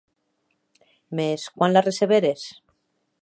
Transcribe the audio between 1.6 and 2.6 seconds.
la receberes?